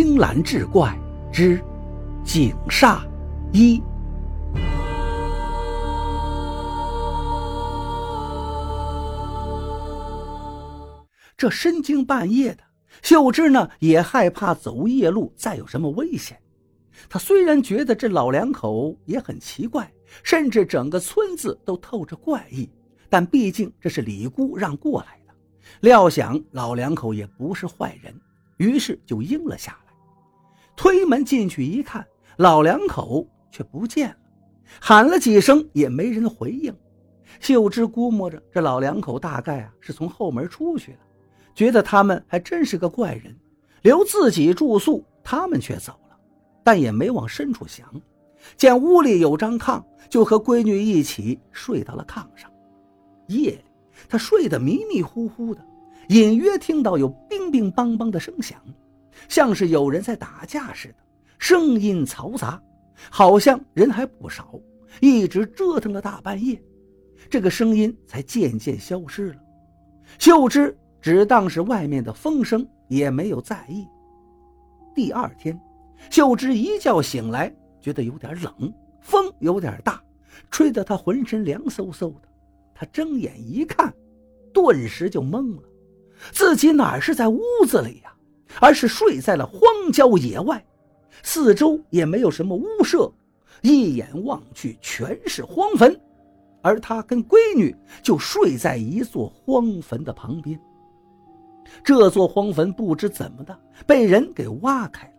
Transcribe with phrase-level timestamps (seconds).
[0.00, 0.96] 青蓝志怪
[1.32, 1.60] 之
[2.24, 3.00] 井煞
[3.52, 3.82] 一。
[11.36, 12.62] 这深更半夜的，
[13.02, 16.38] 秀芝呢也害怕走夜路再有什么危险。
[17.08, 19.92] 她虽然觉得这老两口也很奇怪，
[20.22, 22.70] 甚至整个村子都透着怪异，
[23.08, 25.34] 但毕竟这是李姑让过来的，
[25.80, 28.14] 料想老两口也不是坏人，
[28.58, 29.87] 于是就应了下来。
[30.78, 32.06] 推门进去一看，
[32.36, 34.16] 老两口却不见了，
[34.80, 36.72] 喊了几声也没人回应。
[37.40, 40.98] 秀芝估摸着这老两口大概啊是从后门出去了。
[41.52, 43.36] 觉得他们还真是个怪人，
[43.82, 46.16] 留自己住宿，他们却走了，
[46.62, 47.92] 但也没往深处想。
[48.56, 52.48] 见屋里有张炕，就和闺女一起睡到了炕上。
[53.26, 53.64] 夜里，
[54.08, 55.60] 他睡得迷迷糊糊的，
[56.10, 58.56] 隐约听到有乒乒乓乓的声响，
[59.28, 60.94] 像是有人在打架似的，
[61.38, 62.62] 声音嘈杂，
[63.10, 64.60] 好像人还不少，
[65.00, 66.62] 一直折腾了大半夜，
[67.30, 69.36] 这个声音才渐渐消失了。
[70.18, 70.76] 秀芝。
[71.00, 73.86] 只当是外面的风声，也没有在意。
[74.96, 75.58] 第二天，
[76.10, 80.02] 秀芝一觉醒来，觉得有点冷，风有点大，
[80.50, 82.28] 吹得她浑身凉飕飕的。
[82.74, 83.94] 她睁眼一看，
[84.52, 85.62] 顿时就懵了，
[86.32, 88.12] 自己哪是在屋子里呀，
[88.60, 89.60] 而是睡在了荒
[89.92, 90.64] 郊野外，
[91.22, 93.12] 四周也没有什么屋舍，
[93.62, 95.98] 一眼望去全是荒坟，
[96.62, 100.58] 而他跟闺女就睡在一座荒坟的旁边。
[101.84, 105.14] 这座荒坟不知怎么的被人给挖开了，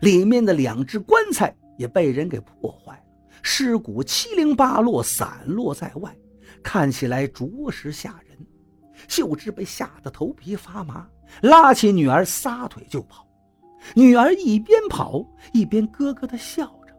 [0.00, 3.02] 里面的两只棺材也被人给破坏了，
[3.42, 6.14] 尸骨七零八落散落在外，
[6.62, 8.38] 看起来着实吓人。
[9.08, 11.08] 秀芝被吓得头皮发麻，
[11.42, 13.26] 拉起女儿撒腿就跑。
[13.94, 16.94] 女儿一边跑一边咯咯的笑着，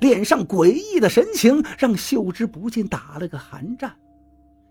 [0.00, 3.94] 脸上诡异的神情让秀芝不禁打了个寒战。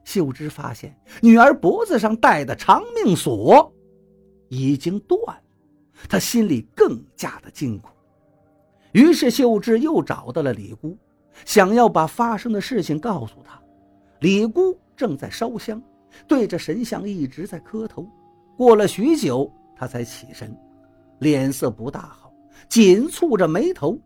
[0.03, 3.73] 秀芝发现女儿脖子上戴的长命锁。
[4.49, 5.41] 已经断了，
[6.07, 7.91] 她心里更加的惊恐。
[8.93, 10.97] 于是秀芝又找到了李姑，
[11.43, 13.61] 想要把发生的事情告诉她。
[14.21, 15.83] 李姑正在烧香，
[16.27, 18.07] 对着神像一直在磕头。
[18.55, 20.55] 过了许久，他才起身，
[21.19, 22.33] 脸色不大好，
[22.69, 23.99] 紧蹙着眉头。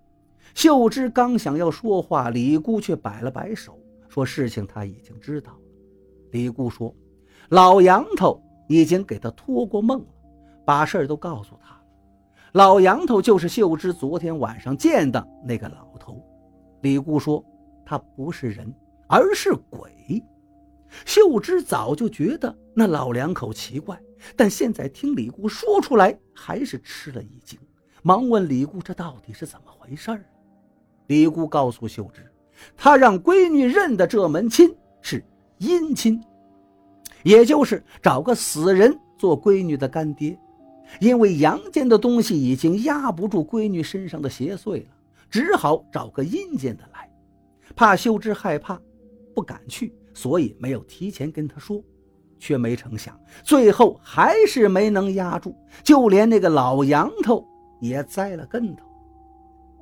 [0.54, 3.80] 秀芝刚想要说话，李姑却摆了摆手，
[4.10, 5.60] 说：“事情他已经知道了。”
[6.32, 6.94] 李姑说
[7.48, 10.08] ：“老杨头已经给他托过梦了。”
[10.66, 11.82] 把事儿都告诉他了。
[12.52, 16.22] 老杨头就是秀芝昨天晚上见的那个老头。
[16.82, 17.44] 李姑说
[17.86, 18.74] 他不是人，
[19.08, 20.22] 而是鬼。
[21.06, 24.00] 秀芝早就觉得那老两口奇怪，
[24.36, 27.58] 但现在听李姑说出来，还是吃了一惊，
[28.02, 30.26] 忙问李姑这到底是怎么回事儿。
[31.08, 32.26] 李姑告诉秀芝，
[32.78, 35.24] 她让闺女认的这门亲是
[35.58, 36.22] 阴亲，
[37.24, 40.38] 也就是找个死人做闺女的干爹。
[41.00, 44.90] 因为阳间的东西已经压不住闺女身上的邪祟了，
[45.30, 47.10] 只好找个阴间的来。
[47.76, 48.78] 怕秀芝害怕，
[49.34, 51.84] 不敢去，所以没有提前跟他说。
[52.44, 57.46] 却没成想，最后还是没能压住，就连那个老杨头
[57.80, 58.84] 也栽了跟头。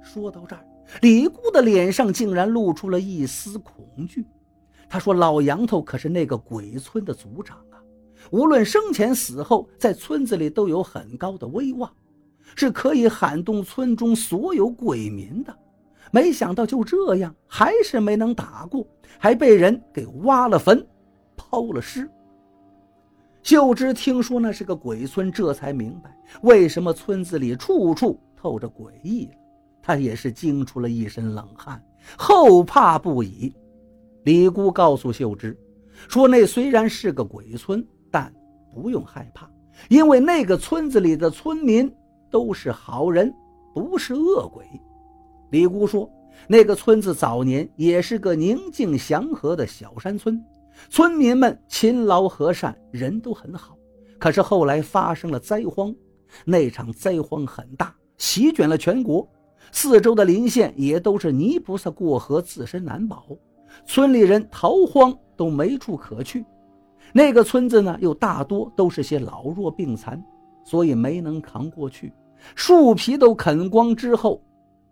[0.03, 0.65] 说到这儿，
[1.01, 4.25] 李姑的脸上竟然露出了一丝恐惧。
[4.89, 7.79] 他说：“老杨头可是那个鬼村的族长啊。”
[8.29, 11.89] 无论生前死后，在村子里都有很高的威望，
[12.57, 15.58] 是可以喊动村中所有鬼民的。
[16.11, 18.85] 没想到就这样，还是没能打过，
[19.17, 20.85] 还被人给挖了坟，
[21.35, 22.09] 抛了尸。
[23.43, 29.31] 秀芝听说那是个鬼村，这才明白为什么村子里处处透着诡异了。
[29.81, 31.81] 她也是惊出了一身冷汗，
[32.17, 33.53] 后怕不已。
[34.23, 35.57] 李姑告诉秀芝，
[36.07, 37.85] 说那虽然是个鬼村。
[38.11, 38.33] 但
[38.73, 39.47] 不用害怕，
[39.87, 41.87] 因为那个村子里的村民
[42.31, 43.31] 都是好人，
[43.71, 44.65] 不是恶鬼。
[45.51, 46.09] 李姑说，
[46.47, 50.43] 那个村子早年也是个宁静祥和的小山村，
[50.89, 53.75] 村民们勤劳和善，人都很好。
[54.17, 55.93] 可是后来发生了灾荒，
[56.45, 59.27] 那场灾荒很大，席卷了全国，
[59.71, 63.25] 四周的邻县也都是泥菩萨过河，自身难保，
[63.85, 66.45] 村里人逃荒都没处可去。
[67.11, 70.23] 那个村子呢，又大多都是些老弱病残，
[70.63, 72.13] 所以没能扛过去。
[72.55, 74.41] 树皮都啃光之后，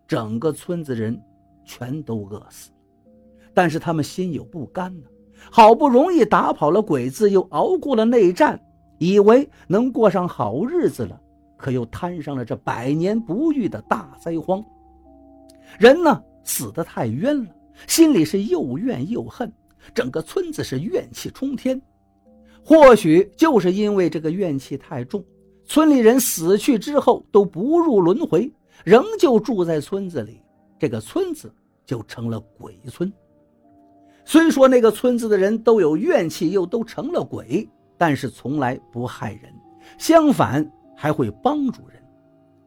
[0.07, 1.19] 整个村子人
[1.65, 2.71] 全都饿死。
[3.53, 5.07] 但是他们心有不甘呢，
[5.51, 8.59] 好不容易打跑了鬼子，又熬过了内战，
[8.99, 11.19] 以为能过上好日子了，
[11.57, 14.63] 可又摊上了这百年不遇的大灾荒。
[15.79, 17.49] 人呢，死得太冤了，
[17.87, 19.51] 心里是又怨又恨，
[19.93, 21.81] 整个村子是怨气冲天。
[22.63, 25.23] 或许就是因为这个怨气太重，
[25.65, 28.51] 村里人死去之后都不入轮回，
[28.83, 30.41] 仍旧住在村子里，
[30.79, 31.53] 这个村子
[31.85, 33.11] 就成了鬼村。
[34.25, 39.53] 虽说那个村子的人都有怨气，又都成了鬼，但是从来不害人，
[39.97, 42.01] 相反还会帮助人。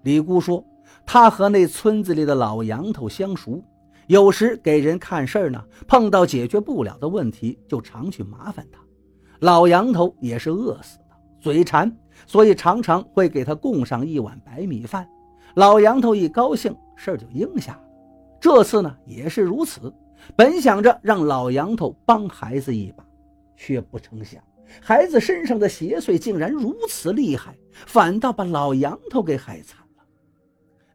[0.02, 0.64] 李姑说，
[1.04, 3.62] 她和那村子里的老杨头相熟，
[4.06, 8.80] 有时给人看事儿呢，碰到解决不了的问题，就常去麻烦他。
[9.40, 11.94] 老杨头也是饿死的，嘴馋，
[12.26, 15.06] 所以常常会给他供上一碗白米饭。
[15.54, 17.80] 老杨头一高兴，事儿就应下了。
[18.40, 19.92] 这次呢，也是如此。
[20.36, 23.04] 本想着让老杨头帮孩子一把，
[23.56, 24.42] 却不成想，
[24.80, 27.56] 孩子身上的邪祟竟然如此厉害，
[27.86, 30.04] 反倒把老杨头给害惨了。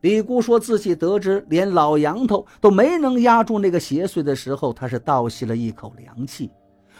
[0.01, 6.51] 李姑说自己得知连老杨头都没能压住那个邪祟的时候，她是倒吸了一口凉气。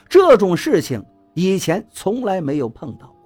[0.09, 1.03] 这种事情
[1.35, 3.17] 以前从来没有碰到过，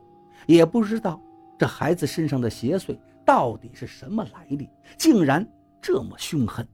[0.46, 1.20] 也不知道
[1.58, 2.98] 这孩子身上的邪祟
[3.30, 4.68] 到底是什么来历，
[4.98, 5.48] 竟然
[5.80, 6.68] 这么凶狠。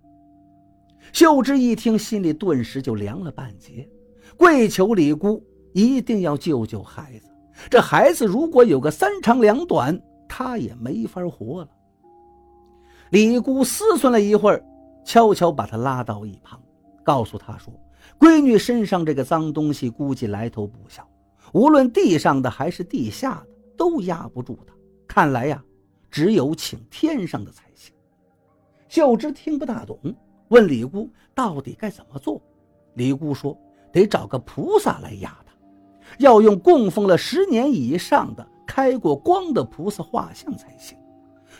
[1.11, 3.85] 秀芝一听，心里顿时就凉了半截，
[4.37, 5.43] 跪求李姑
[5.73, 7.29] 一定要救救孩子。
[7.69, 11.69] 这孩子如果有个三长两短，她也没法活了。
[13.09, 14.63] 李姑思忖了一会儿，
[15.03, 16.57] 悄悄把他拉到一旁，
[17.03, 17.73] 告诉他说
[18.17, 21.05] ：“闺女身上这个脏东西，估计来头不小，
[21.51, 24.73] 无论地上的还是地下的，都压不住她。
[25.05, 25.61] 看来呀，
[26.15, 27.93] 只有请天上的才行。”
[28.87, 29.99] 秀芝听不大懂。
[30.47, 32.41] 问李姑到底该怎么做？
[32.93, 33.57] 李姑说
[33.91, 35.53] ：“得找个菩萨来压他，
[36.19, 40.97] 要用供奉了十年以上的、开过光的菩萨画像才行。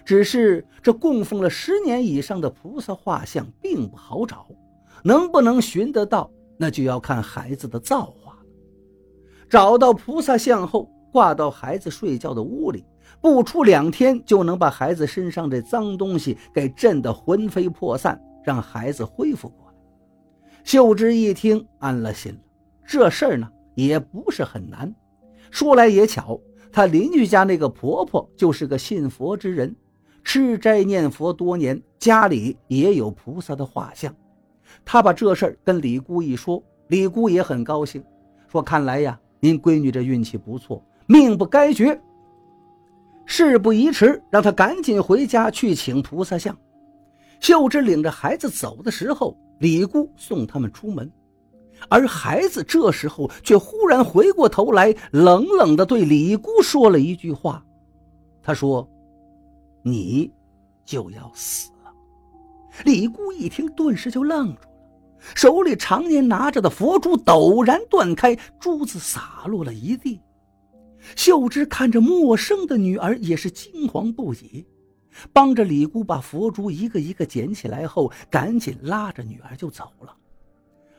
[0.06, 4.48] 只是这供奉了十年以上的菩萨画像并不好找，
[5.04, 8.46] 能不能寻得到，那就要看孩子的造化了。
[9.50, 12.86] 找到菩萨像后，挂到孩子睡觉的屋里，
[13.26, 19.74] 不出两天就能把孩子身上这脏东西给震得魂飞魄散。”让孩子恢复过来。
[20.64, 22.38] 秀芝一听，安了心了。
[22.86, 24.94] 这事儿呢，也不是很难。
[25.50, 26.40] 说来也巧，
[26.72, 29.76] 她邻居家那个婆婆就是个信佛之人，
[30.24, 34.16] 吃斋念佛多年，家里也有菩萨的画像。
[34.86, 38.04] 她把这事儿跟李姑一说，李姑也很高兴，
[38.48, 42.00] 说：“看来呀，您闺女这运气不错，命不该绝。
[43.26, 46.58] 事不宜迟，让他赶紧回家去请菩萨像。”
[47.42, 51.12] 秀芝领着孩子走的时候，李姑送他们出门，
[51.90, 57.64] 而孩子这时候却忽然回过头来，冷冷地对李姑说了一句话
[58.42, 58.90] ：“他说，
[59.84, 60.32] 你
[60.86, 61.92] 就要死了。”
[62.86, 64.68] 李姑一听，顿时就愣住了，
[65.36, 70.22] 手里常年拿着的佛珠陡然断开，珠子洒落了一地。
[71.16, 74.66] 秀芝看着陌生的女儿，也是惊惶不已。
[75.32, 80.14] 帮着李姑把佛珠一个一个捡起来后，赶紧拉着女儿就走了。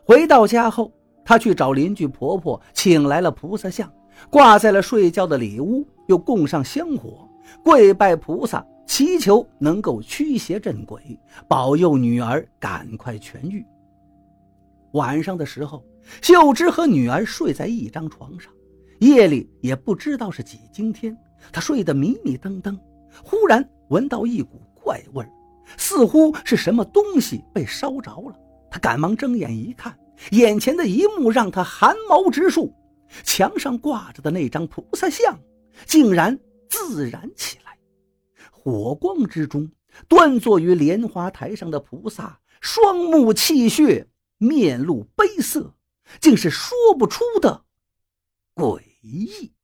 [0.05, 0.91] 回到家后，
[1.25, 3.93] 她去找邻居婆婆，请来了菩萨像，
[4.31, 7.29] 挂在了睡觉的里屋，又供上香火，
[7.63, 13.67] 跪拜菩萨，祈求能够驱邪镇鬼，保佑女儿赶快痊愈。
[14.93, 15.85] 晚上的时候，
[16.23, 18.51] 秀芝和女儿睡在一张床上，
[19.01, 21.17] 夜里也不知道是几更天，
[21.53, 22.79] 他睡得迷迷瞪瞪，
[23.23, 23.69] 忽然。
[23.89, 25.25] 闻到一股怪味
[25.77, 28.37] 似乎是什么东西被烧着了。
[28.69, 29.97] 他赶忙睁眼一看，
[30.33, 32.75] 眼前的一幕让他汗毛直竖：
[33.23, 35.39] 墙上挂着的那张菩萨像
[35.85, 36.37] 竟然
[36.69, 37.79] 自燃起来。
[38.51, 39.71] 火光之中，
[40.09, 45.75] 端坐于莲花台上的菩萨，双目泣血，面露悲色，
[46.21, 47.66] 竟是说不出的
[48.57, 49.56] 诡异。